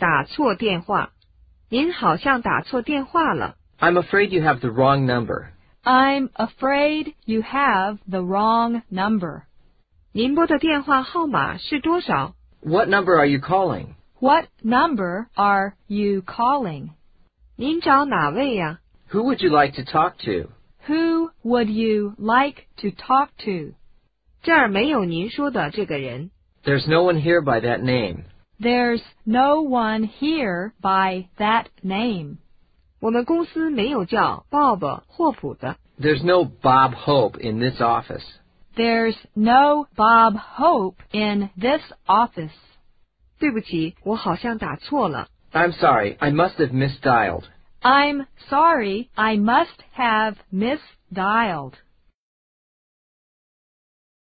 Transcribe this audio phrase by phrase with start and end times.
[0.00, 1.11] 打错电话。
[1.69, 3.55] 您好像打错电话了。
[3.79, 5.49] I'm afraid you have the wrong number.
[5.83, 9.43] I'm afraid you have the wrong number.
[10.11, 12.35] 您拨的电话号码是多少？
[12.61, 13.95] What number are you calling?
[14.19, 16.89] What number are you calling?
[17.55, 18.79] 您找哪位呀？
[19.11, 20.51] Who would you like to talk to?
[20.87, 23.73] Who would you like to talk to?
[24.43, 26.31] 这儿没有您说的这个人。
[26.63, 28.25] There's no one here by that name.
[28.60, 32.38] There's no one here by that name.
[33.00, 35.76] 我们公司没有叫 Bob 霍普的。
[36.00, 38.24] There's no Bob Hope in this office.
[38.74, 42.52] There's no Bob Hope in this office.
[43.38, 45.28] 对不起，我好像打错了。
[45.52, 47.44] I'm sorry, I must have misdialed.
[47.82, 51.74] I'm sorry, I must have misdialed.